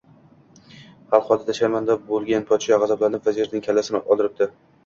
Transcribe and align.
Xalq 1.11 1.29
oldida 1.35 1.55
sharmanda 1.59 1.97
bo‘lgan 2.07 2.47
podsho 2.53 2.81
g‘azablanib, 2.87 3.29
vazirining 3.31 3.67
kallasini 3.71 4.03
oldiribdi 4.09 4.51